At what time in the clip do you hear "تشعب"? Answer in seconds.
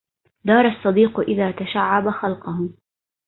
1.51-2.09